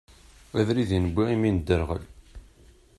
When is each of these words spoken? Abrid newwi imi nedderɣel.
Abrid 0.59 0.91
newwi 0.99 1.23
imi 1.35 1.49
nedderɣel. 1.51 2.03